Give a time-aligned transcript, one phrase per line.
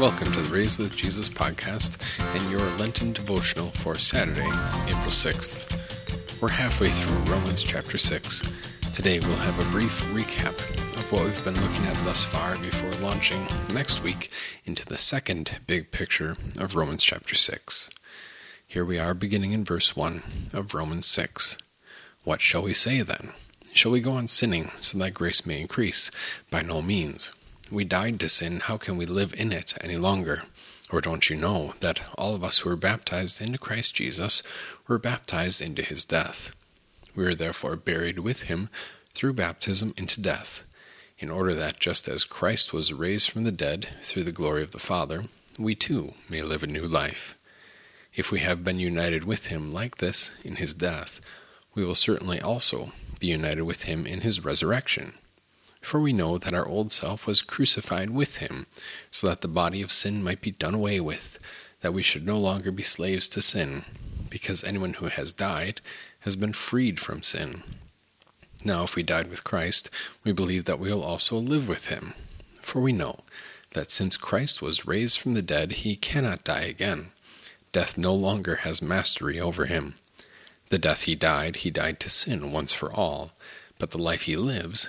[0.00, 1.98] Welcome to the Raised with Jesus podcast
[2.36, 4.46] and your Lenten devotional for Saturday,
[4.86, 6.40] April 6th.
[6.40, 8.44] We're halfway through Romans chapter 6.
[8.92, 10.56] Today we'll have a brief recap
[10.96, 14.30] of what we've been looking at thus far before launching next week
[14.64, 17.90] into the second big picture of Romans chapter 6.
[18.68, 20.22] Here we are beginning in verse 1
[20.54, 21.58] of Romans 6.
[22.22, 23.32] What shall we say then?
[23.72, 26.12] Shall we go on sinning so that grace may increase?
[26.52, 27.32] By no means.
[27.70, 30.42] We died to sin, how can we live in it any longer?
[30.90, 34.42] Or don't you know that all of us who were baptized into Christ Jesus
[34.86, 36.54] were baptized into his death?
[37.14, 38.70] We are therefore buried with him
[39.10, 40.64] through baptism into death,
[41.18, 44.70] in order that just as Christ was raised from the dead through the glory of
[44.70, 45.24] the Father,
[45.58, 47.34] we too may live a new life.
[48.14, 51.20] If we have been united with him like this in his death,
[51.74, 55.14] we will certainly also be united with him in his resurrection.
[55.80, 58.66] For we know that our old self was crucified with him,
[59.10, 61.38] so that the body of sin might be done away with,
[61.80, 63.84] that we should no longer be slaves to sin,
[64.28, 65.80] because anyone who has died
[66.20, 67.62] has been freed from sin.
[68.64, 69.88] Now, if we died with Christ,
[70.24, 72.14] we believe that we will also live with him.
[72.60, 73.20] For we know
[73.74, 77.12] that since Christ was raised from the dead, he cannot die again.
[77.72, 79.94] Death no longer has mastery over him.
[80.70, 83.32] The death he died, he died to sin once for all,
[83.78, 84.88] but the life he lives,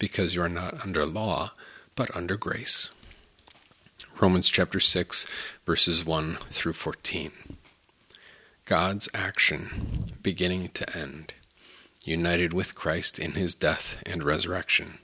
[0.00, 1.52] because you are not under law,
[1.94, 2.90] but under grace.
[4.20, 5.26] Romans chapter 6,
[5.64, 7.30] verses 1 through 14.
[8.64, 11.34] God's action, beginning to end,
[12.04, 14.98] united with Christ in his death and resurrection.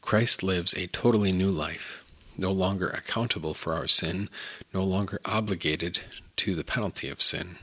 [0.00, 2.02] Christ lives a totally new life,
[2.38, 4.28] no longer accountable for our sin,
[4.72, 6.00] no longer obligated
[6.36, 7.56] to the penalty of sin.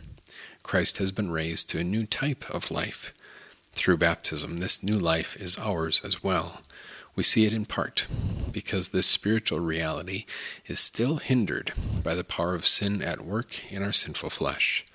[0.61, 3.11] Christ has been raised to a new type of life
[3.73, 6.61] through baptism, this new life is ours as well.
[7.15, 8.07] We see it in part
[8.51, 10.25] because this spiritual reality
[10.65, 11.73] is still hindered
[12.03, 14.85] by the power of sin at work in our sinful flesh.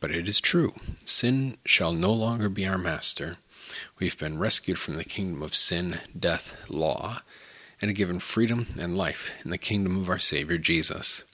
[0.00, 3.36] But it is true, sin shall no longer be our master.
[3.98, 7.20] We've been rescued from the kingdom of sin, death, law,
[7.82, 11.24] and given freedom and life in the kingdom of our Savior Jesus.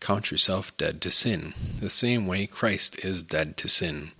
[0.00, 4.12] Count yourself dead to sin, the same way Christ is dead to sin.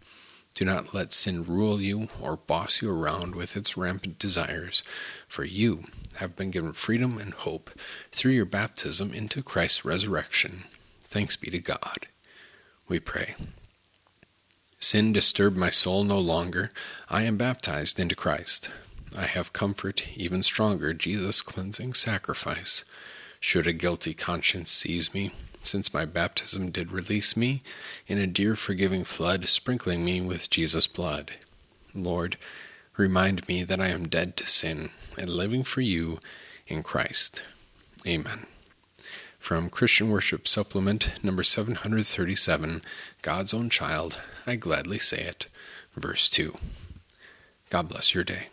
[0.55, 4.83] Do not let sin rule you or boss you around with its rampant desires,
[5.29, 5.85] for you
[6.17, 7.71] have been given freedom and hope
[8.11, 10.65] through your baptism into Christ's resurrection.
[11.01, 12.07] Thanks be to God.
[12.89, 13.35] We pray.
[14.81, 16.73] Sin disturb my soul no longer.
[17.09, 18.71] I am baptized into Christ.
[19.17, 22.85] I have comfort even stronger, Jesus' cleansing sacrifice.
[23.41, 25.33] Should a guilty conscience seize me,
[25.63, 27.63] since my baptism did release me
[28.07, 31.33] in a dear forgiving flood, sprinkling me with Jesus' blood.
[31.95, 32.37] Lord,
[32.97, 36.19] remind me that I am dead to sin and living for you
[36.67, 37.43] in Christ.
[38.07, 38.47] Amen.
[39.39, 42.83] From Christian Worship Supplement number 737,
[43.23, 45.49] God's Own Child, I gladly say it,
[45.95, 46.57] verse 2.
[47.71, 48.49] God bless your day.